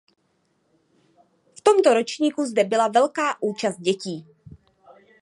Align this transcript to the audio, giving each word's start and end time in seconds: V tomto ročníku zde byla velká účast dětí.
V 1.55 1.61
tomto 1.61 1.93
ročníku 1.93 2.45
zde 2.45 2.63
byla 2.63 2.87
velká 2.87 3.41
účast 3.41 3.77
dětí. 3.79 4.25